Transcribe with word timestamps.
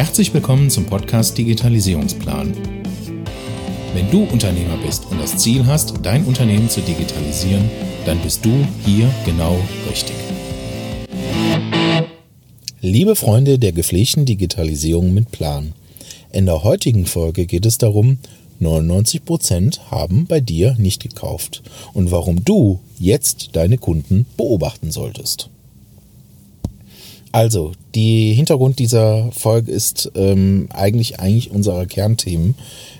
Herzlich 0.00 0.32
willkommen 0.32 0.70
zum 0.70 0.86
Podcast 0.86 1.36
Digitalisierungsplan. 1.36 2.54
Wenn 3.92 4.10
du 4.10 4.22
Unternehmer 4.24 4.78
bist 4.78 5.04
und 5.10 5.20
das 5.20 5.36
Ziel 5.36 5.66
hast, 5.66 5.92
dein 6.02 6.24
Unternehmen 6.24 6.70
zu 6.70 6.80
digitalisieren, 6.80 7.70
dann 8.06 8.18
bist 8.20 8.42
du 8.42 8.66
hier 8.86 9.10
genau 9.26 9.60
richtig. 9.90 10.16
Liebe 12.80 13.14
Freunde 13.14 13.58
der 13.58 13.72
gepflegten 13.72 14.24
Digitalisierung 14.24 15.12
mit 15.12 15.32
Plan. 15.32 15.74
In 16.32 16.46
der 16.46 16.64
heutigen 16.64 17.04
Folge 17.04 17.44
geht 17.44 17.66
es 17.66 17.76
darum, 17.76 18.16
99% 18.58 19.90
haben 19.90 20.24
bei 20.24 20.40
dir 20.40 20.76
nicht 20.78 21.02
gekauft 21.02 21.62
und 21.92 22.10
warum 22.10 22.42
du 22.42 22.80
jetzt 22.98 23.50
deine 23.52 23.76
Kunden 23.76 24.24
beobachten 24.38 24.92
solltest. 24.92 25.50
Also, 27.32 27.72
die 27.94 28.32
Hintergrund 28.32 28.80
dieser 28.80 29.30
Folge 29.30 29.70
ist 29.70 30.10
ähm, 30.16 30.68
eigentlich 30.72 31.20
eigentlich 31.20 31.52
unserer 31.52 31.86
Kernthemen, 31.86 32.56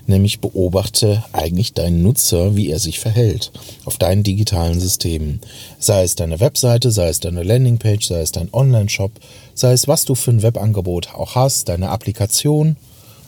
nämlich 0.07 0.41
beobachte 0.41 1.25
eigentlich 1.33 1.73
deinen 1.73 2.03
Nutzer, 2.03 2.55
wie 2.55 2.71
er 2.71 2.79
sich 2.79 3.01
verhält 3.01 3.51
auf 3.85 3.99
deinen 3.99 4.23
digitalen 4.23 4.79
Systemen. 4.79 5.41
Sei 5.81 6.05
es 6.05 6.15
deine 6.15 6.39
Webseite, 6.39 6.93
sei 6.93 7.09
es 7.09 7.19
deine 7.19 7.43
Landingpage, 7.43 8.07
sei 8.07 8.21
es 8.21 8.31
dein 8.31 8.51
Online-Shop, 8.53 9.11
sei 9.55 9.73
es 9.73 9.89
was 9.89 10.05
du 10.05 10.15
für 10.15 10.31
ein 10.31 10.43
Webangebot 10.43 11.13
auch 11.13 11.35
hast, 11.35 11.69
deine 11.69 11.89
Applikation. 11.89 12.77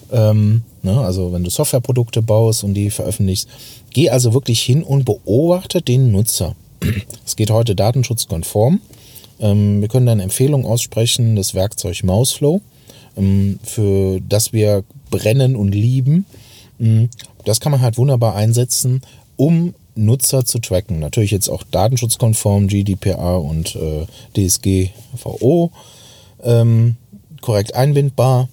Ähm, 0.09 0.61
ne, 0.83 1.01
also 1.01 1.33
wenn 1.33 1.43
du 1.43 1.49
Softwareprodukte 1.49 2.21
baust 2.21 2.63
und 2.63 2.75
die 2.75 2.89
veröffentlichst, 2.89 3.49
geh 3.89 4.09
also 4.09 4.33
wirklich 4.33 4.61
hin 4.61 4.83
und 4.83 5.03
beobachte 5.03 5.81
den 5.81 6.13
Nutzer. 6.13 6.55
Es 7.25 7.35
geht 7.35 7.51
heute 7.51 7.75
datenschutzkonform. 7.75 8.79
Ähm, 9.43 9.81
wir 9.81 9.89
können 9.89 10.07
eine 10.07 10.23
Empfehlung 10.23 10.65
aussprechen, 10.65 11.35
das 11.35 11.53
Werkzeug 11.53 12.03
Mouseflow, 12.03 12.61
ähm, 13.17 13.59
für 13.61 14.21
das 14.21 14.53
wir 14.53 14.83
brennen 15.11 15.55
und 15.55 15.75
lieben. 15.75 16.25
Ähm, 16.79 17.09
das 17.45 17.59
kann 17.59 17.73
man 17.73 17.81
halt 17.81 17.97
wunderbar 17.97 18.35
einsetzen, 18.35 19.01
um 19.35 19.75
Nutzer 19.95 20.45
zu 20.45 20.59
tracken. 20.59 20.99
Natürlich 20.99 21.31
jetzt 21.31 21.49
auch 21.49 21.63
datenschutzkonform, 21.63 22.67
GDPR 22.67 23.41
und 23.41 23.75
äh, 23.75 24.05
DSGVO, 24.35 25.71
ähm, 26.41 26.95
korrekt 27.41 27.75
einbindbar. 27.75 28.47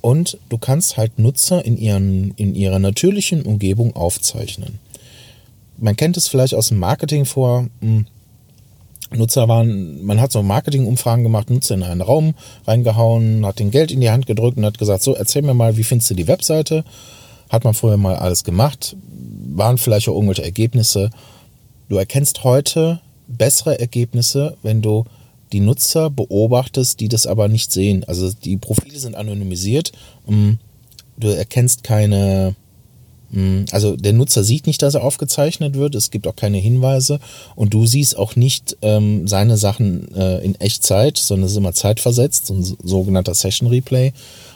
Und 0.00 0.38
du 0.48 0.58
kannst 0.58 0.96
halt 0.96 1.18
Nutzer 1.18 1.64
in, 1.64 1.78
ihren, 1.78 2.32
in 2.32 2.54
ihrer 2.54 2.80
natürlichen 2.80 3.42
Umgebung 3.42 3.96
aufzeichnen. 3.96 4.78
Man 5.78 5.96
kennt 5.96 6.16
es 6.16 6.28
vielleicht 6.28 6.54
aus 6.54 6.68
dem 6.68 6.78
Marketing 6.78 7.24
vor. 7.24 7.68
Mm, 9.10 9.18
Nutzer 9.18 9.48
waren, 9.48 10.04
man 10.04 10.20
hat 10.20 10.32
so 10.32 10.42
Marketingumfragen 10.42 11.24
gemacht, 11.24 11.50
Nutzer 11.50 11.74
in 11.74 11.82
einen 11.82 12.00
Raum 12.00 12.34
reingehauen, 12.66 13.44
hat 13.46 13.58
den 13.58 13.70
Geld 13.70 13.90
in 13.90 14.00
die 14.00 14.10
Hand 14.10 14.26
gedrückt 14.26 14.56
und 14.58 14.64
hat 14.64 14.78
gesagt, 14.78 15.02
so, 15.02 15.14
erzähl 15.14 15.42
mir 15.42 15.54
mal, 15.54 15.76
wie 15.76 15.84
findest 15.84 16.10
du 16.10 16.14
die 16.14 16.28
Webseite? 16.28 16.84
Hat 17.48 17.64
man 17.64 17.74
vorher 17.74 17.98
mal 17.98 18.16
alles 18.16 18.44
gemacht, 18.44 18.96
waren 19.54 19.78
vielleicht 19.78 20.08
auch 20.08 20.14
irgendwelche 20.14 20.44
Ergebnisse. 20.44 21.10
Du 21.88 21.96
erkennst 21.96 22.44
heute 22.44 23.00
bessere 23.26 23.78
Ergebnisse, 23.80 24.56
wenn 24.62 24.82
du 24.82 25.04
die 25.52 25.60
Nutzer 25.60 26.10
beobachtest, 26.10 27.00
die 27.00 27.08
das 27.08 27.26
aber 27.26 27.48
nicht 27.48 27.72
sehen. 27.72 28.04
Also 28.04 28.30
die 28.32 28.56
Profile 28.56 28.98
sind 28.98 29.14
anonymisiert. 29.14 29.92
Du 30.26 31.28
erkennst 31.28 31.84
keine, 31.84 32.54
also 33.72 33.94
der 33.96 34.14
Nutzer 34.14 34.42
sieht 34.42 34.66
nicht, 34.66 34.80
dass 34.80 34.94
er 34.94 35.04
aufgezeichnet 35.04 35.74
wird, 35.74 35.94
es 35.94 36.10
gibt 36.10 36.26
auch 36.26 36.36
keine 36.36 36.56
Hinweise 36.56 37.20
und 37.56 37.74
du 37.74 37.84
siehst 37.84 38.16
auch 38.16 38.36
nicht 38.36 38.78
ähm, 38.80 39.28
seine 39.28 39.58
Sachen 39.58 40.14
äh, 40.14 40.38
in 40.38 40.54
Echtzeit, 40.54 41.18
sondern 41.18 41.46
es 41.46 41.52
ist 41.52 41.58
immer 41.58 41.74
zeitversetzt, 41.74 42.46
so 42.46 42.54
ein 42.54 42.76
sogenannter 42.82 43.34
Session 43.34 43.68
Replay. 43.68 44.12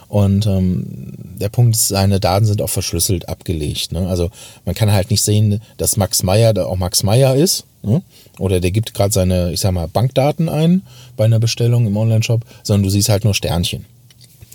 Und 0.07 0.45
ähm, 0.45 1.13
der 1.39 1.49
Punkt 1.49 1.75
ist, 1.75 1.87
seine 1.87 2.19
Daten 2.19 2.45
sind 2.45 2.61
auch 2.61 2.69
verschlüsselt 2.69 3.29
abgelegt. 3.29 3.91
Ne? 3.91 4.07
Also 4.07 4.29
man 4.65 4.75
kann 4.75 4.91
halt 4.91 5.09
nicht 5.09 5.23
sehen, 5.23 5.61
dass 5.77 5.97
Max 5.97 6.21
Meyer 6.21 6.53
da 6.53 6.65
auch 6.65 6.77
Max 6.77 7.03
Meyer 7.03 7.35
ist. 7.35 7.65
Ne? 7.81 8.01
Oder 8.37 8.59
der 8.59 8.71
gibt 8.71 8.93
gerade 8.93 9.13
seine, 9.13 9.51
ich 9.53 9.59
sag 9.59 9.71
mal, 9.71 9.87
Bankdaten 9.87 10.49
ein 10.49 10.83
bei 11.17 11.25
einer 11.25 11.39
Bestellung 11.39 11.87
im 11.87 11.97
Onlineshop, 11.97 12.41
sondern 12.63 12.83
du 12.83 12.89
siehst 12.89 13.09
halt 13.09 13.23
nur 13.23 13.33
Sternchen. 13.33 13.85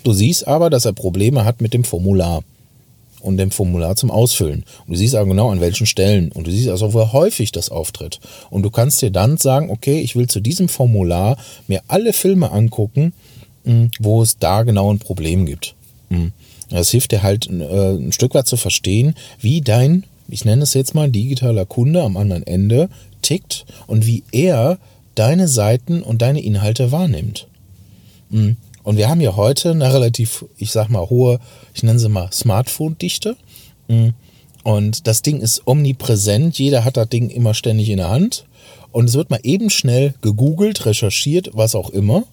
Du 0.03 0.13
siehst 0.13 0.47
aber, 0.47 0.69
dass 0.69 0.85
er 0.85 0.93
Probleme 0.93 1.43
hat 1.43 1.61
mit 1.61 1.73
dem 1.73 1.83
Formular 1.83 2.41
und 3.21 3.37
dem 3.37 3.51
Formular 3.51 3.95
zum 3.95 4.11
Ausfüllen. 4.11 4.63
Und 4.85 4.93
du 4.93 4.95
siehst 4.95 5.15
auch 5.15 5.25
genau 5.25 5.49
an 5.49 5.61
welchen 5.61 5.85
Stellen. 5.85 6.31
Und 6.31 6.47
du 6.47 6.51
siehst 6.51 6.69
also, 6.69 6.93
wo 6.93 7.11
häufig 7.13 7.51
das 7.51 7.69
auftritt. 7.69 8.19
Und 8.49 8.63
du 8.63 8.69
kannst 8.69 9.01
dir 9.01 9.11
dann 9.11 9.37
sagen, 9.37 9.69
okay, 9.69 9.99
ich 9.99 10.15
will 10.15 10.27
zu 10.27 10.39
diesem 10.39 10.69
Formular 10.69 11.37
mir 11.67 11.81
alle 11.87 12.13
Filme 12.13 12.51
angucken, 12.51 13.13
hm, 13.63 13.91
wo 13.99 14.21
es 14.21 14.37
da 14.37 14.63
genau 14.63 14.91
ein 14.91 14.99
Problem 14.99 15.45
gibt. 15.45 15.75
Hm. 16.09 16.31
Das 16.69 16.89
hilft 16.89 17.11
dir 17.11 17.23
halt 17.23 17.49
äh, 17.49 17.91
ein 17.93 18.11
Stück 18.11 18.35
weit 18.35 18.47
zu 18.47 18.57
verstehen, 18.57 19.15
wie 19.39 19.61
dein, 19.61 20.03
ich 20.27 20.45
nenne 20.45 20.63
es 20.63 20.73
jetzt 20.73 20.93
mal 20.93 21.09
digitaler 21.09 21.65
Kunde 21.65 22.03
am 22.03 22.15
anderen 22.15 22.45
Ende 22.45 22.89
tickt 23.21 23.65
und 23.87 24.05
wie 24.05 24.23
er 24.31 24.77
deine 25.15 25.47
Seiten 25.47 26.01
und 26.03 26.21
deine 26.21 26.41
Inhalte 26.41 26.91
wahrnimmt. 26.91 27.47
Und 28.83 28.97
wir 28.97 29.09
haben 29.09 29.21
ja 29.21 29.35
heute 29.35 29.71
eine 29.71 29.93
relativ, 29.93 30.45
ich 30.57 30.71
sag 30.71 30.89
mal, 30.89 31.09
hohe, 31.09 31.39
ich 31.73 31.83
nenne 31.83 31.99
sie 31.99 32.09
mal 32.09 32.31
Smartphone-Dichte. 32.31 33.35
Mhm. 33.87 34.13
Und 34.63 35.07
das 35.07 35.21
Ding 35.21 35.41
ist 35.41 35.63
omnipräsent. 35.65 36.57
Jeder 36.59 36.83
hat 36.83 36.97
das 36.97 37.09
Ding 37.09 37.29
immer 37.29 37.53
ständig 37.53 37.89
in 37.89 37.97
der 37.97 38.09
Hand. 38.09 38.45
Und 38.91 39.09
es 39.09 39.15
wird 39.15 39.29
mal 39.29 39.39
eben 39.43 39.69
schnell 39.69 40.13
gegoogelt, 40.21 40.85
recherchiert, 40.85 41.51
was 41.53 41.75
auch 41.75 41.89
immer. 41.89 42.23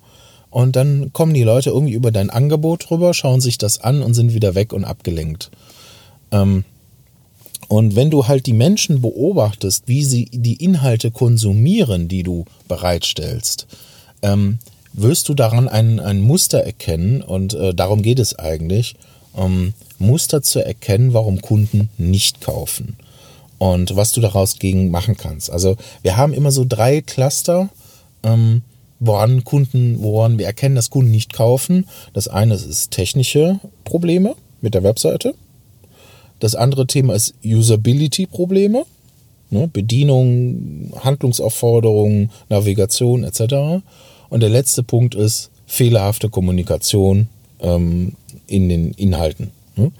Und 0.50 0.76
dann 0.76 1.12
kommen 1.12 1.34
die 1.34 1.42
Leute 1.42 1.70
irgendwie 1.70 1.92
über 1.92 2.10
dein 2.10 2.30
Angebot 2.30 2.88
drüber, 2.88 3.12
schauen 3.12 3.40
sich 3.40 3.58
das 3.58 3.80
an 3.80 4.02
und 4.02 4.14
sind 4.14 4.32
wieder 4.32 4.54
weg 4.54 4.72
und 4.72 4.84
abgelenkt. 4.84 5.50
Ähm, 6.30 6.64
und 7.68 7.96
wenn 7.96 8.10
du 8.10 8.28
halt 8.28 8.46
die 8.46 8.52
Menschen 8.52 9.02
beobachtest, 9.02 9.88
wie 9.88 10.04
sie 10.04 10.26
die 10.32 10.62
Inhalte 10.62 11.10
konsumieren, 11.10 12.08
die 12.08 12.22
du 12.22 12.44
bereitstellst, 12.68 13.66
ähm, 14.22 14.58
wirst 14.96 15.28
du 15.28 15.34
daran 15.34 15.68
ein, 15.68 16.00
ein 16.00 16.20
Muster 16.20 16.60
erkennen 16.60 17.22
und 17.22 17.54
äh, 17.54 17.74
darum 17.74 18.02
geht 18.02 18.18
es 18.18 18.38
eigentlich, 18.38 18.96
ähm, 19.36 19.74
Muster 19.98 20.42
zu 20.42 20.64
erkennen, 20.64 21.12
warum 21.14 21.40
Kunden 21.40 21.90
nicht 21.98 22.40
kaufen 22.40 22.96
und 23.58 23.96
was 23.96 24.12
du 24.12 24.20
daraus 24.20 24.58
gegen 24.58 24.90
machen 24.90 25.16
kannst. 25.16 25.50
Also 25.50 25.76
wir 26.02 26.16
haben 26.16 26.32
immer 26.32 26.50
so 26.50 26.64
drei 26.66 27.00
Cluster, 27.00 27.68
ähm, 28.22 28.62
woran 28.98 29.44
Kunden, 29.44 30.02
woran 30.02 30.38
wir 30.38 30.46
erkennen, 30.46 30.74
dass 30.74 30.90
Kunden 30.90 31.10
nicht 31.10 31.32
kaufen. 31.32 31.86
Das 32.12 32.28
eine 32.28 32.54
ist 32.54 32.90
technische 32.90 33.60
Probleme 33.84 34.34
mit 34.60 34.74
der 34.74 34.82
Webseite. 34.82 35.34
Das 36.40 36.54
andere 36.54 36.86
Thema 36.86 37.14
ist 37.14 37.34
Usability-Probleme. 37.44 38.84
Ne, 39.48 39.68
Bedienung, 39.72 40.92
Handlungsaufforderungen, 41.04 42.32
Navigation 42.48 43.22
etc. 43.22 43.84
Und 44.28 44.40
der 44.40 44.50
letzte 44.50 44.82
Punkt 44.82 45.14
ist 45.14 45.50
fehlerhafte 45.66 46.28
Kommunikation 46.28 47.28
ähm, 47.60 48.12
in 48.46 48.68
den 48.68 48.92
Inhalten. 48.92 49.50
Ne? 49.76 49.92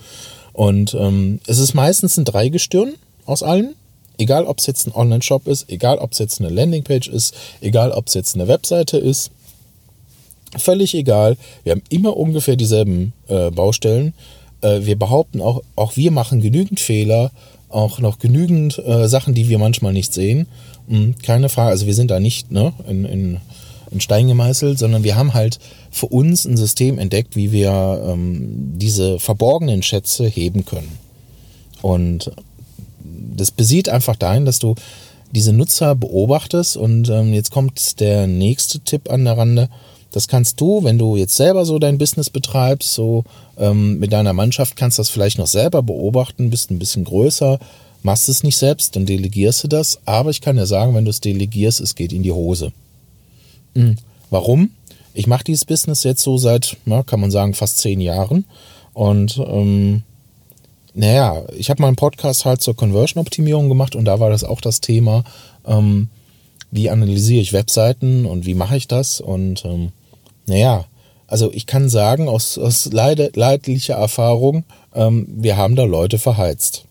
Und 0.52 0.94
ähm, 0.94 1.40
es 1.46 1.58
ist 1.58 1.74
meistens 1.74 2.16
ein 2.16 2.24
Dreigestirn 2.24 2.94
aus 3.26 3.42
allen. 3.42 3.74
Egal, 4.18 4.46
ob 4.46 4.58
es 4.58 4.66
jetzt 4.66 4.86
ein 4.86 4.94
Online-Shop 4.94 5.46
ist, 5.46 5.70
egal, 5.70 5.98
ob 5.98 6.12
es 6.12 6.18
jetzt 6.18 6.40
eine 6.40 6.48
Landingpage 6.48 7.08
ist, 7.08 7.34
egal, 7.60 7.90
ob 7.90 8.06
es 8.06 8.14
jetzt 8.14 8.34
eine 8.34 8.48
Webseite 8.48 8.96
ist. 8.96 9.30
Völlig 10.56 10.94
egal. 10.94 11.36
Wir 11.64 11.72
haben 11.72 11.82
immer 11.90 12.16
ungefähr 12.16 12.56
dieselben 12.56 13.12
äh, 13.28 13.50
Baustellen. 13.50 14.14
Äh, 14.62 14.86
wir 14.86 14.98
behaupten 14.98 15.42
auch, 15.42 15.62
auch 15.74 15.96
wir 15.96 16.10
machen 16.10 16.40
genügend 16.40 16.80
Fehler, 16.80 17.30
auch 17.68 17.98
noch 17.98 18.18
genügend 18.18 18.78
äh, 18.78 19.08
Sachen, 19.08 19.34
die 19.34 19.50
wir 19.50 19.58
manchmal 19.58 19.92
nicht 19.92 20.14
sehen. 20.14 20.46
Hm, 20.88 21.16
keine 21.22 21.50
Frage. 21.50 21.70
Also 21.70 21.86
wir 21.86 21.94
sind 21.94 22.10
da 22.10 22.20
nicht 22.20 22.50
ne, 22.50 22.72
in, 22.88 23.04
in 23.04 23.40
in 23.90 24.00
Stein 24.00 24.26
gemeißelt, 24.28 24.78
sondern 24.78 25.04
wir 25.04 25.16
haben 25.16 25.34
halt 25.34 25.58
für 25.90 26.06
uns 26.06 26.44
ein 26.44 26.56
System 26.56 26.98
entdeckt, 26.98 27.36
wie 27.36 27.52
wir 27.52 28.02
ähm, 28.06 28.72
diese 28.76 29.18
verborgenen 29.18 29.82
Schätze 29.82 30.26
heben 30.26 30.64
können. 30.64 30.98
Und 31.82 32.32
das 33.36 33.50
besieht 33.50 33.88
einfach 33.88 34.16
dahin, 34.16 34.44
dass 34.44 34.58
du 34.58 34.74
diese 35.32 35.52
Nutzer 35.52 35.94
beobachtest 35.94 36.76
und 36.76 37.08
ähm, 37.10 37.32
jetzt 37.32 37.50
kommt 37.50 38.00
der 38.00 38.26
nächste 38.26 38.80
Tipp 38.80 39.10
an 39.10 39.24
der 39.24 39.36
Rande. 39.36 39.68
Das 40.12 40.28
kannst 40.28 40.60
du, 40.60 40.82
wenn 40.82 40.98
du 40.98 41.16
jetzt 41.16 41.36
selber 41.36 41.66
so 41.66 41.78
dein 41.78 41.98
Business 41.98 42.30
betreibst, 42.30 42.94
so 42.94 43.24
ähm, 43.58 43.98
mit 43.98 44.12
deiner 44.12 44.32
Mannschaft, 44.32 44.76
kannst 44.76 44.98
du 44.98 45.00
das 45.00 45.10
vielleicht 45.10 45.38
noch 45.38 45.46
selber 45.46 45.82
beobachten, 45.82 46.48
bist 46.48 46.70
ein 46.70 46.78
bisschen 46.78 47.04
größer, 47.04 47.58
machst 48.02 48.28
es 48.28 48.42
nicht 48.42 48.56
selbst, 48.56 48.96
dann 48.96 49.04
delegierst 49.04 49.64
du 49.64 49.68
das. 49.68 49.98
Aber 50.06 50.30
ich 50.30 50.40
kann 50.40 50.56
dir 50.56 50.66
sagen, 50.66 50.94
wenn 50.94 51.04
du 51.04 51.10
es 51.10 51.20
delegierst, 51.20 51.80
es 51.80 51.94
geht 51.94 52.12
in 52.12 52.22
die 52.22 52.32
Hose. 52.32 52.72
Mhm. 53.76 53.96
Warum? 54.30 54.70
Ich 55.14 55.26
mache 55.26 55.44
dieses 55.44 55.64
Business 55.64 56.02
jetzt 56.02 56.22
so 56.22 56.36
seit, 56.36 56.76
na, 56.84 57.02
kann 57.02 57.20
man 57.20 57.30
sagen, 57.30 57.54
fast 57.54 57.78
zehn 57.78 58.00
Jahren. 58.00 58.44
Und 58.92 59.38
ähm, 59.46 60.02
naja, 60.94 61.44
ich 61.56 61.70
habe 61.70 61.82
mal 61.82 61.88
einen 61.88 61.96
Podcast 61.96 62.44
halt 62.44 62.62
zur 62.62 62.74
Conversion-Optimierung 62.74 63.68
gemacht 63.68 63.94
und 63.94 64.06
da 64.06 64.18
war 64.18 64.30
das 64.30 64.44
auch 64.44 64.60
das 64.60 64.80
Thema, 64.80 65.24
ähm, 65.66 66.08
wie 66.70 66.90
analysiere 66.90 67.42
ich 67.42 67.52
Webseiten 67.52 68.24
und 68.26 68.46
wie 68.46 68.54
mache 68.54 68.76
ich 68.76 68.88
das? 68.88 69.20
Und 69.20 69.64
ähm, 69.64 69.92
naja, 70.46 70.86
also 71.26 71.52
ich 71.52 71.66
kann 71.66 71.88
sagen, 71.88 72.28
aus, 72.28 72.56
aus 72.56 72.86
leid, 72.92 73.36
leidlicher 73.36 73.94
Erfahrung, 73.94 74.64
ähm, 74.94 75.26
wir 75.28 75.56
haben 75.56 75.76
da 75.76 75.84
Leute 75.84 76.18
verheizt. 76.18 76.85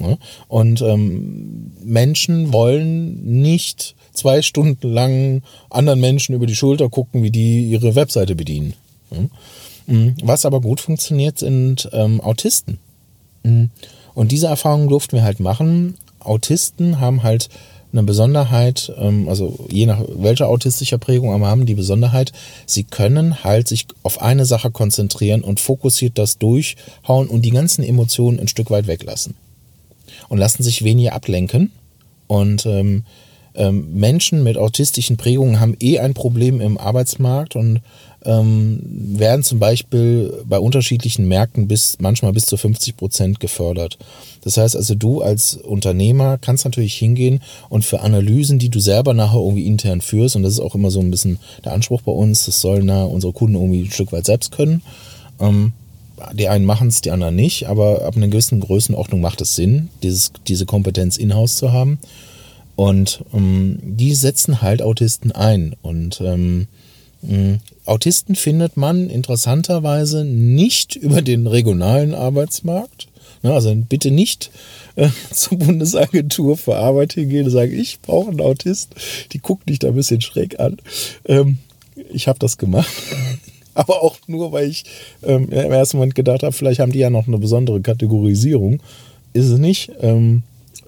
Ne? 0.00 0.18
Und 0.48 0.82
ähm, 0.82 1.72
Menschen 1.84 2.52
wollen 2.52 3.40
nicht 3.40 3.94
zwei 4.12 4.42
Stunden 4.42 4.88
lang 4.88 5.42
anderen 5.68 6.00
Menschen 6.00 6.34
über 6.34 6.46
die 6.46 6.56
Schulter 6.56 6.88
gucken, 6.88 7.22
wie 7.22 7.30
die 7.30 7.64
ihre 7.64 7.94
Webseite 7.94 8.34
bedienen. 8.34 8.74
Ne? 9.10 9.30
Mhm. 9.86 10.14
Was 10.22 10.46
aber 10.46 10.60
gut 10.60 10.80
funktioniert, 10.80 11.38
sind 11.38 11.88
ähm, 11.92 12.20
Autisten. 12.20 12.78
Mhm. 13.42 13.70
Und 14.14 14.32
diese 14.32 14.48
Erfahrung 14.48 14.88
durften 14.88 15.16
wir 15.16 15.22
halt 15.22 15.40
machen. 15.40 15.96
Autisten 16.20 17.00
haben 17.00 17.22
halt 17.22 17.48
eine 17.92 18.02
Besonderheit, 18.04 18.92
ähm, 18.98 19.28
also 19.28 19.66
je 19.70 19.86
nach 19.86 20.00
welcher 20.08 20.48
autistischer 20.48 20.98
Prägung, 20.98 21.32
aber 21.32 21.48
haben 21.48 21.66
die 21.66 21.74
Besonderheit, 21.74 22.32
sie 22.66 22.84
können 22.84 23.42
halt 23.42 23.68
sich 23.68 23.86
auf 24.02 24.20
eine 24.22 24.44
Sache 24.44 24.70
konzentrieren 24.70 25.42
und 25.42 25.60
fokussiert 25.60 26.18
das 26.18 26.38
durchhauen 26.38 27.28
und 27.28 27.42
die 27.42 27.50
ganzen 27.50 27.82
Emotionen 27.82 28.38
ein 28.38 28.48
Stück 28.48 28.70
weit 28.70 28.86
weglassen. 28.86 29.34
Und 30.30 30.38
lassen 30.38 30.62
sich 30.62 30.82
weniger 30.84 31.12
ablenken. 31.12 31.70
Und 32.26 32.64
ähm, 32.64 33.02
ähm, 33.54 33.92
Menschen 33.94 34.42
mit 34.42 34.56
autistischen 34.56 35.16
Prägungen 35.16 35.60
haben 35.60 35.76
eh 35.80 35.98
ein 35.98 36.14
Problem 36.14 36.60
im 36.60 36.78
Arbeitsmarkt 36.78 37.56
und 37.56 37.80
ähm, 38.24 38.80
werden 38.84 39.42
zum 39.42 39.58
Beispiel 39.58 40.44
bei 40.46 40.58
unterschiedlichen 40.58 41.26
Märkten 41.26 41.66
bis 41.68 41.96
manchmal 42.00 42.32
bis 42.32 42.46
zu 42.46 42.56
50 42.56 42.96
Prozent 42.96 43.40
gefördert. 43.40 43.98
Das 44.42 44.56
heißt 44.56 44.76
also, 44.76 44.94
du 44.94 45.22
als 45.22 45.56
Unternehmer 45.56 46.38
kannst 46.38 46.64
natürlich 46.64 46.94
hingehen 46.94 47.40
und 47.68 47.84
für 47.84 48.00
Analysen, 48.00 48.58
die 48.58 48.68
du 48.68 48.78
selber 48.78 49.14
nachher 49.14 49.40
irgendwie 49.40 49.66
intern 49.66 50.00
führst, 50.00 50.36
und 50.36 50.42
das 50.42 50.52
ist 50.54 50.60
auch 50.60 50.74
immer 50.74 50.90
so 50.90 51.00
ein 51.00 51.10
bisschen 51.10 51.38
der 51.64 51.72
Anspruch 51.72 52.02
bei 52.02 52.12
uns, 52.12 52.46
das 52.46 52.60
sollen 52.60 52.86
da 52.86 53.04
unsere 53.04 53.32
Kunden 53.32 53.56
irgendwie 53.56 53.82
ein 53.82 53.90
Stück 53.90 54.12
weit 54.12 54.26
selbst 54.26 54.52
können. 54.52 54.82
Ähm, 55.40 55.72
die 56.32 56.48
einen 56.48 56.64
machen 56.64 56.88
es, 56.88 57.00
die 57.00 57.10
anderen 57.10 57.36
nicht, 57.36 57.68
aber 57.68 58.04
ab 58.04 58.16
einer 58.16 58.28
gewissen 58.28 58.60
Größenordnung 58.60 59.20
macht 59.20 59.40
es 59.40 59.56
Sinn, 59.56 59.88
dieses, 60.02 60.32
diese 60.46 60.66
Kompetenz 60.66 61.16
in-house 61.16 61.56
zu 61.56 61.72
haben. 61.72 61.98
Und 62.76 63.24
ähm, 63.34 63.78
die 63.82 64.14
setzen 64.14 64.62
halt 64.62 64.80
Autisten 64.80 65.32
ein. 65.32 65.76
Und 65.82 66.20
ähm, 66.22 66.66
hm, 67.26 67.60
Autisten 67.84 68.34
findet 68.34 68.76
man 68.76 69.10
interessanterweise 69.10 70.24
nicht 70.24 70.96
über 70.96 71.22
den 71.22 71.46
regionalen 71.46 72.14
Arbeitsmarkt. 72.14 73.08
Ne, 73.42 73.52
also 73.52 73.74
bitte 73.74 74.10
nicht 74.10 74.50
äh, 74.96 75.08
zur 75.32 75.58
Bundesagentur 75.58 76.56
für 76.56 76.76
Arbeit 76.76 77.14
hingehen 77.14 77.46
und 77.46 77.50
sagen, 77.50 77.72
ich 77.72 78.00
brauche 78.00 78.30
einen 78.30 78.40
Autist. 78.40 78.94
Die 79.32 79.38
guckt 79.38 79.68
dich 79.68 79.78
da 79.78 79.88
ein 79.88 79.94
bisschen 79.94 80.20
schräg 80.20 80.60
an. 80.60 80.76
Ähm, 81.26 81.58
ich 82.12 82.28
habe 82.28 82.38
das 82.38 82.58
gemacht. 82.58 82.90
Aber 83.74 84.02
auch 84.02 84.16
nur, 84.26 84.52
weil 84.52 84.68
ich 84.68 84.84
ähm, 85.22 85.48
im 85.50 85.72
ersten 85.72 85.96
Moment 85.96 86.14
gedacht 86.14 86.42
habe, 86.42 86.52
vielleicht 86.52 86.80
haben 86.80 86.92
die 86.92 86.98
ja 86.98 87.10
noch 87.10 87.26
eine 87.26 87.38
besondere 87.38 87.80
Kategorisierung. 87.80 88.80
Ist 89.32 89.48
es 89.48 89.58
nicht. 89.58 89.92
Ähm, 90.00 90.42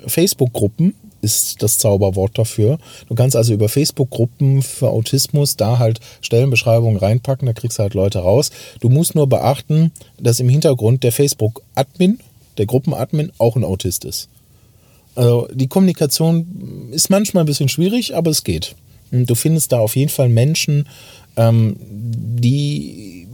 Facebook-Gruppen 0.07 0.95
ist 1.23 1.63
das 1.63 1.79
Zauberwort 1.79 2.37
dafür. 2.37 2.79
Du 3.09 3.15
kannst 3.15 3.37
also 3.37 3.55
über 3.55 3.69
Facebook-Gruppen 3.69 4.63
für 4.63 4.91
Autismus 4.91 5.57
da 5.57 5.79
halt 5.79 6.01
Stellenbeschreibungen 6.21 6.99
reinpacken, 6.99 7.47
da 7.47 7.53
kriegst 7.53 7.79
du 7.79 7.85
halt 7.85 7.95
Leute 7.95 8.19
raus. 8.19 8.51
Du 8.81 8.89
musst 8.89 9.15
nur 9.15 9.29
beachten, 9.29 9.93
dass 10.19 10.41
im 10.41 10.49
Hintergrund 10.49 11.05
der 11.05 11.13
Facebook-Admin, 11.13 12.19
der 12.59 12.67
Gruppenadmin, 12.67 13.31
auch 13.39 13.57
ein 13.57 13.65
Autist 13.65 14.05
ist. 14.05 14.29
Also 15.15 15.49
die 15.53 15.69
Kommunikation 15.69 16.89
ist 16.91 17.09
manchmal 17.09 17.45
ein 17.45 17.47
bisschen 17.47 17.69
schwierig, 17.69 18.17
aber 18.17 18.31
es 18.31 18.45
geht. 18.45 18.75
Du 19.13 19.35
findest 19.35 19.73
da 19.73 19.79
auf 19.79 19.95
jeden 19.95 20.11
Fall 20.11 20.29
Menschen, 20.29 20.89
ähm, 21.37 21.77
die 21.79 23.27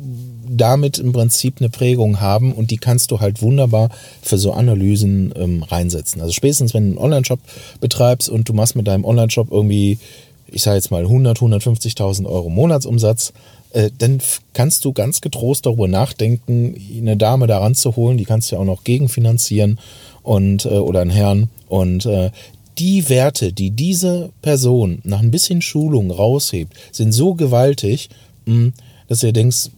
damit 0.50 0.98
im 0.98 1.12
Prinzip 1.12 1.56
eine 1.60 1.68
Prägung 1.68 2.20
haben 2.20 2.52
und 2.52 2.70
die 2.70 2.78
kannst 2.78 3.10
du 3.10 3.20
halt 3.20 3.42
wunderbar 3.42 3.90
für 4.22 4.38
so 4.38 4.52
Analysen 4.52 5.32
ähm, 5.36 5.62
reinsetzen. 5.62 6.20
Also 6.20 6.32
spätestens, 6.32 6.74
wenn 6.74 6.84
du 6.84 6.90
einen 6.90 7.04
Online-Shop 7.04 7.40
betreibst 7.80 8.28
und 8.28 8.48
du 8.48 8.52
machst 8.52 8.74
mit 8.74 8.86
deinem 8.86 9.04
Online-Shop 9.04 9.48
irgendwie, 9.50 9.98
ich 10.46 10.62
sage 10.62 10.76
jetzt 10.76 10.90
mal 10.90 11.02
100, 11.02 11.38
150.000 11.38 12.26
Euro 12.26 12.48
Monatsumsatz, 12.48 13.32
äh, 13.72 13.90
dann 13.96 14.18
kannst 14.54 14.84
du 14.84 14.92
ganz 14.92 15.20
getrost 15.20 15.66
darüber 15.66 15.88
nachdenken, 15.88 16.74
eine 16.96 17.16
Dame 17.16 17.46
da 17.46 17.58
ranzuholen, 17.58 18.16
die 18.16 18.24
kannst 18.24 18.50
du 18.50 18.56
ja 18.56 18.62
auch 18.62 18.66
noch 18.66 18.84
gegenfinanzieren 18.84 19.78
und, 20.22 20.64
äh, 20.64 20.70
oder 20.70 21.02
einen 21.02 21.10
Herrn 21.10 21.50
und 21.68 22.06
äh, 22.06 22.30
die 22.78 23.08
Werte, 23.08 23.52
die 23.52 23.70
diese 23.70 24.30
Person 24.42 25.00
nach 25.04 25.20
ein 25.20 25.30
bisschen 25.30 25.62
Schulung 25.62 26.10
raushebt, 26.10 26.72
sind 26.92 27.12
so 27.12 27.34
gewaltig, 27.34 28.08
hm, 28.46 28.72
dass 29.08 29.20
du 29.20 29.32
denkst, 29.32 29.70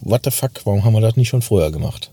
what 0.00 0.22
the 0.24 0.30
fuck, 0.30 0.52
warum 0.64 0.84
haben 0.84 0.94
wir 0.94 1.00
das 1.00 1.16
nicht 1.16 1.28
schon 1.28 1.42
vorher 1.42 1.70
gemacht? 1.70 2.10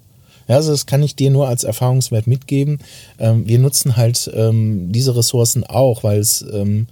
Ja, 0.48 0.56
also 0.56 0.72
das 0.72 0.86
kann 0.86 1.04
ich 1.04 1.16
dir 1.16 1.30
nur 1.30 1.48
als 1.48 1.64
Erfahrungswert 1.64 2.26
mitgeben. 2.26 2.80
Ähm, 3.20 3.48
wir 3.48 3.60
nutzen 3.60 3.98
halt 3.98 4.30
ähm, 4.34 4.92
diese 4.92 5.16
Ressourcen 5.16 5.64
auch, 5.64 6.04
weil 6.04 6.20
es 6.20 6.42
ähm? 6.42 6.88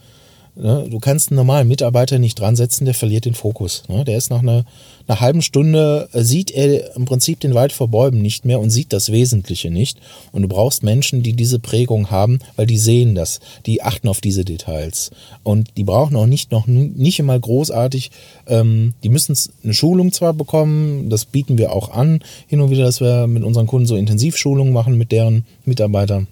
Du 0.59 0.97
kannst 0.99 1.29
einen 1.29 1.35
normalen 1.35 1.67
Mitarbeiter 1.67 2.17
nicht 2.17 2.39
dran 2.39 2.55
setzen, 2.55 2.85
der 2.85 2.95
verliert 2.95 3.25
den 3.25 3.35
Fokus. 3.35 3.83
Ne? 3.89 4.03
Der 4.03 4.17
ist 4.17 4.31
nach 4.31 4.39
einer, 4.41 4.65
einer 5.07 5.19
halben 5.19 5.43
Stunde, 5.43 6.09
äh, 6.13 6.23
sieht 6.23 6.49
er 6.49 6.95
im 6.95 7.05
Prinzip 7.05 7.39
den 7.39 7.53
Wald 7.53 7.71
vor 7.71 7.89
Bäumen 7.89 8.23
nicht 8.23 8.43
mehr 8.43 8.59
und 8.59 8.71
sieht 8.71 8.91
das 8.91 9.11
Wesentliche 9.11 9.69
nicht. 9.69 9.99
Und 10.31 10.41
du 10.41 10.47
brauchst 10.47 10.81
Menschen, 10.81 11.21
die 11.21 11.33
diese 11.33 11.59
Prägung 11.59 12.09
haben, 12.09 12.39
weil 12.55 12.65
die 12.65 12.79
sehen 12.79 13.13
das, 13.13 13.39
die 13.67 13.83
achten 13.83 14.07
auf 14.07 14.19
diese 14.19 14.45
Details. 14.45 15.11
Und 15.43 15.69
die 15.77 15.83
brauchen 15.83 16.15
auch 16.15 16.25
nicht 16.25 16.51
noch 16.51 16.65
nicht 16.65 17.19
immer 17.19 17.37
großartig, 17.37 18.09
ähm, 18.47 18.95
die 19.03 19.09
müssen 19.09 19.37
eine 19.63 19.75
Schulung 19.75 20.11
zwar 20.11 20.33
bekommen, 20.33 21.11
das 21.11 21.25
bieten 21.25 21.59
wir 21.59 21.71
auch 21.71 21.91
an, 21.91 22.21
hin 22.47 22.61
und 22.61 22.71
wieder, 22.71 22.83
dass 22.83 22.99
wir 22.99 23.27
mit 23.27 23.43
unseren 23.43 23.67
Kunden 23.67 23.85
so 23.85 23.95
Intensivschulungen 23.95 24.73
machen 24.73 24.97
mit 24.97 25.11
deren 25.11 25.45
Mitarbeitern. 25.65 26.25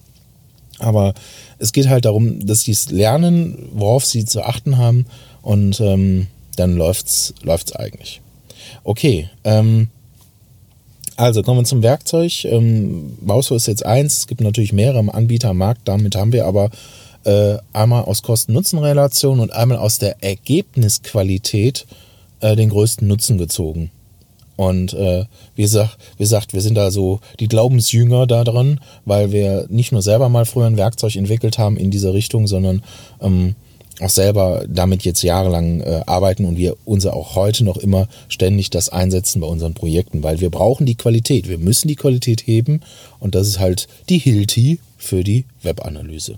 Aber 0.79 1.13
es 1.57 1.71
geht 1.71 1.87
halt 1.87 2.05
darum, 2.05 2.45
dass 2.45 2.61
sie 2.61 2.71
es 2.71 2.91
lernen, 2.91 3.69
worauf 3.73 4.05
sie 4.05 4.25
zu 4.25 4.43
achten 4.43 4.77
haben 4.77 5.05
und 5.41 5.79
ähm, 5.79 6.27
dann 6.57 6.75
läuft's 6.75 7.33
läuft's 7.43 7.73
eigentlich. 7.73 8.21
Okay, 8.83 9.29
ähm, 9.43 9.87
also 11.17 11.43
kommen 11.43 11.61
wir 11.61 11.65
zum 11.65 11.83
Werkzeug. 11.83 12.43
Ähm, 12.45 13.17
Bauso 13.21 13.55
ist 13.55 13.67
jetzt 13.67 13.85
eins, 13.85 14.19
es 14.19 14.27
gibt 14.27 14.41
natürlich 14.41 14.73
mehrere 14.73 15.13
Anbieter 15.13 15.49
am 15.49 15.57
Markt, 15.57 15.87
damit 15.87 16.15
haben 16.15 16.33
wir 16.33 16.45
aber 16.45 16.69
äh, 17.23 17.57
einmal 17.73 18.03
aus 18.03 18.21
Kosten-Nutzen-Relation 18.21 19.39
und 19.39 19.53
einmal 19.53 19.77
aus 19.77 19.97
der 19.97 20.21
Ergebnisqualität 20.23 21.85
äh, 22.41 22.55
den 22.55 22.69
größten 22.69 23.07
Nutzen 23.07 23.37
gezogen. 23.37 23.91
Und 24.55 24.93
äh, 24.93 25.25
wie, 25.55 25.63
gesagt, 25.63 25.97
wie 26.17 26.23
gesagt, 26.23 26.53
wir 26.53 26.61
sind 26.61 26.75
da 26.75 26.91
so 26.91 27.19
die 27.39 27.47
Glaubensjünger 27.47 28.25
da 28.27 28.43
dran, 28.43 28.79
weil 29.03 29.31
wir 29.31 29.65
nicht 29.69 29.91
nur 29.91 30.01
selber 30.01 30.29
mal 30.29 30.45
früher 30.45 30.65
ein 30.65 30.77
Werkzeug 30.77 31.15
entwickelt 31.15 31.57
haben 31.57 31.77
in 31.77 31.91
dieser 31.91 32.13
Richtung, 32.13 32.47
sondern 32.47 32.81
ähm, 33.21 33.55
auch 34.01 34.09
selber 34.09 34.65
damit 34.67 35.03
jetzt 35.05 35.21
jahrelang 35.21 35.81
äh, 35.81 36.01
arbeiten 36.05 36.45
und 36.45 36.57
wir 36.57 36.75
uns 36.85 37.05
auch 37.05 37.35
heute 37.35 37.63
noch 37.63 37.77
immer 37.77 38.07
ständig 38.27 38.69
das 38.69 38.89
einsetzen 38.89 39.39
bei 39.41 39.47
unseren 39.47 39.73
Projekten, 39.73 40.23
weil 40.23 40.41
wir 40.41 40.49
brauchen 40.49 40.85
die 40.85 40.95
Qualität. 40.95 41.47
Wir 41.47 41.57
müssen 41.57 41.87
die 41.87 41.95
Qualität 41.95 42.45
heben 42.45 42.81
und 43.19 43.35
das 43.35 43.47
ist 43.47 43.59
halt 43.59 43.87
die 44.09 44.17
Hilti 44.17 44.79
für 44.97 45.23
die 45.23 45.45
Webanalyse. 45.61 46.37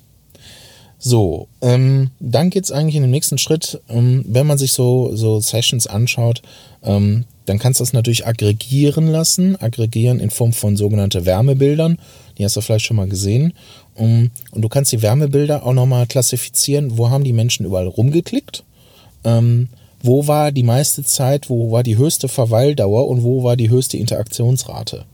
So, 1.00 1.48
ähm, 1.62 2.12
dann 2.20 2.50
geht's 2.50 2.72
eigentlich 2.72 2.96
in 2.96 3.04
den 3.04 3.12
nächsten 3.12 3.38
Schritt, 3.38 3.80
ähm, 3.88 4.26
wenn 4.28 4.48
man 4.48 4.58
sich 4.58 4.74
so, 4.74 5.16
so 5.16 5.40
Sessions 5.40 5.86
anschaut, 5.86 6.42
ähm, 6.84 7.26
dann 7.48 7.60
kannst 7.60 7.80
du 7.80 7.84
das 7.84 7.94
natürlich 7.94 8.28
aggregieren 8.28 9.08
lassen. 9.08 9.60
Aggregieren 9.60 10.20
in 10.20 10.30
Form 10.30 10.52
von 10.52 10.76
sogenannten 10.76 11.26
Wärmebildern. 11.26 11.98
Die 12.38 12.44
hast 12.44 12.58
du 12.58 12.62
vielleicht 12.62 12.86
schon 12.86 12.98
mal 12.98 13.08
gesehen. 13.08 13.54
Und 13.96 14.32
du 14.54 14.68
kannst 14.68 14.92
die 14.92 15.02
Wärmebilder 15.02 15.66
auch 15.66 15.74
nochmal 15.74 16.08
klassifizieren. 16.08 16.98
Wo 16.98 17.10
haben 17.10 17.24
die 17.24 17.34
Menschen 17.34 17.66
überall 17.66 17.88
rumgeklickt? 17.88 18.66
Ähm, 19.24 19.70
wo 20.04 20.28
war 20.28 20.52
die 20.52 20.64
meiste 20.64 21.06
Zeit, 21.06 21.50
wo 21.50 21.72
war 21.72 21.84
die 21.84 21.98
höchste 21.98 22.28
Verweildauer 22.28 23.08
und 23.08 23.24
wo 23.24 23.44
war 23.44 23.56
die 23.56 23.70
höchste 23.70 23.98
Interaktionsrate? 23.98 25.06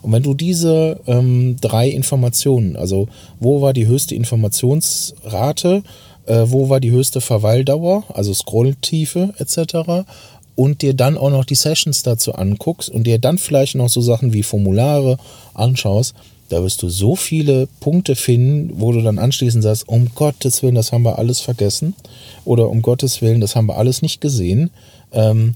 Und 0.00 0.12
wenn 0.12 0.22
du 0.22 0.32
diese 0.32 0.98
ähm, 1.06 1.56
drei 1.60 1.88
Informationen, 1.88 2.76
also 2.76 3.06
wo 3.38 3.60
war 3.60 3.74
die 3.74 3.86
höchste 3.86 4.14
Informationsrate, 4.14 5.82
äh, 6.24 6.44
wo 6.46 6.70
war 6.70 6.80
die 6.80 6.90
höchste 6.90 7.20
Verweildauer, 7.20 8.04
also 8.08 8.32
Scrolltiefe 8.32 9.34
etc 9.38 10.06
und 10.54 10.82
dir 10.82 10.94
dann 10.94 11.16
auch 11.16 11.30
noch 11.30 11.44
die 11.44 11.54
Sessions 11.54 12.02
dazu 12.02 12.34
anguckst 12.34 12.88
und 12.88 13.04
dir 13.06 13.18
dann 13.18 13.38
vielleicht 13.38 13.74
noch 13.74 13.88
so 13.88 14.00
Sachen 14.00 14.32
wie 14.32 14.42
Formulare 14.42 15.18
anschaust, 15.54 16.14
da 16.48 16.62
wirst 16.62 16.82
du 16.82 16.90
so 16.90 17.16
viele 17.16 17.66
Punkte 17.80 18.14
finden, 18.14 18.78
wo 18.78 18.92
du 18.92 19.00
dann 19.00 19.18
anschließend 19.18 19.62
sagst, 19.62 19.88
um 19.88 20.14
Gottes 20.14 20.62
Willen, 20.62 20.74
das 20.74 20.92
haben 20.92 21.02
wir 21.02 21.18
alles 21.18 21.40
vergessen 21.40 21.94
oder 22.44 22.68
um 22.68 22.82
Gottes 22.82 23.22
Willen, 23.22 23.40
das 23.40 23.56
haben 23.56 23.66
wir 23.66 23.78
alles 23.78 24.02
nicht 24.02 24.20
gesehen. 24.20 24.70
Ähm, 25.12 25.54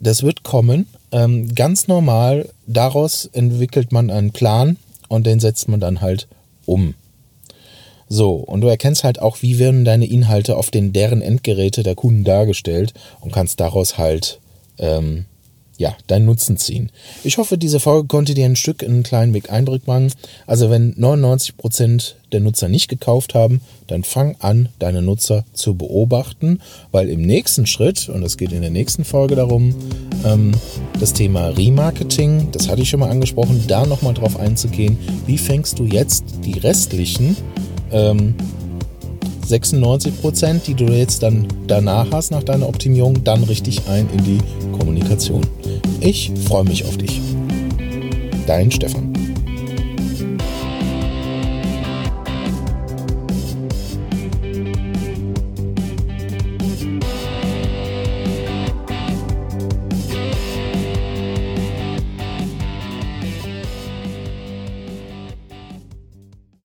das 0.00 0.22
wird 0.22 0.42
kommen. 0.42 0.86
Ähm, 1.12 1.54
ganz 1.54 1.88
normal, 1.88 2.48
daraus 2.66 3.26
entwickelt 3.26 3.92
man 3.92 4.10
einen 4.10 4.32
Plan 4.32 4.76
und 5.08 5.26
den 5.26 5.40
setzt 5.40 5.68
man 5.68 5.80
dann 5.80 6.00
halt 6.00 6.26
um. 6.66 6.94
So, 8.08 8.32
und 8.34 8.62
du 8.62 8.68
erkennst 8.68 9.04
halt 9.04 9.20
auch, 9.20 9.42
wie 9.42 9.58
werden 9.58 9.84
deine 9.84 10.06
Inhalte 10.06 10.56
auf 10.56 10.70
den 10.70 10.92
deren 10.92 11.22
Endgeräte 11.22 11.82
der 11.82 11.94
Kunden 11.94 12.24
dargestellt 12.24 12.94
und 13.20 13.32
kannst 13.32 13.60
daraus 13.60 13.98
halt 13.98 14.40
ähm, 14.78 15.26
ja, 15.78 15.96
deinen 16.08 16.26
Nutzen 16.26 16.56
ziehen. 16.56 16.90
Ich 17.22 17.38
hoffe, 17.38 17.56
diese 17.56 17.78
Folge 17.78 18.08
konnte 18.08 18.34
dir 18.34 18.46
ein 18.46 18.56
Stück 18.56 18.82
in 18.82 18.90
einen 18.90 19.02
kleinen 19.04 19.32
Weg 19.32 19.50
Eindruck 19.50 19.86
machen. 19.86 20.12
Also 20.44 20.70
wenn 20.70 20.94
99% 20.94 22.14
der 22.32 22.40
Nutzer 22.40 22.68
nicht 22.68 22.88
gekauft 22.88 23.34
haben, 23.34 23.60
dann 23.86 24.02
fang 24.02 24.34
an, 24.40 24.70
deine 24.80 25.02
Nutzer 25.02 25.44
zu 25.52 25.76
beobachten, 25.76 26.60
weil 26.90 27.08
im 27.08 27.22
nächsten 27.22 27.64
Schritt, 27.64 28.08
und 28.08 28.24
es 28.24 28.36
geht 28.36 28.50
in 28.50 28.60
der 28.60 28.70
nächsten 28.70 29.04
Folge 29.04 29.36
darum, 29.36 29.72
ähm, 30.24 30.52
das 30.98 31.12
Thema 31.12 31.50
Remarketing, 31.50 32.48
das 32.50 32.68
hatte 32.68 32.82
ich 32.82 32.90
schon 32.90 33.00
mal 33.00 33.10
angesprochen, 33.10 33.64
da 33.68 33.86
nochmal 33.86 34.14
drauf 34.14 34.36
einzugehen, 34.36 34.98
wie 35.26 35.38
fängst 35.38 35.78
du 35.78 35.84
jetzt 35.84 36.24
die 36.44 36.58
restlichen 36.58 37.36
ähm, 37.92 38.34
96 39.46 40.20
Prozent, 40.20 40.66
die 40.66 40.74
du 40.74 40.84
jetzt 40.84 41.22
dann 41.22 41.46
danach 41.66 42.06
hast, 42.12 42.30
nach 42.30 42.42
deiner 42.42 42.68
Optimierung, 42.68 43.24
dann 43.24 43.42
richtig 43.44 43.82
ein 43.88 44.08
in 44.16 44.24
die 44.24 44.38
Kommunikation. 44.78 45.46
Ich 46.00 46.30
freue 46.46 46.64
mich 46.64 46.84
auf 46.84 46.96
dich. 46.98 47.20
Dein 48.46 48.70
Stefan. 48.70 49.17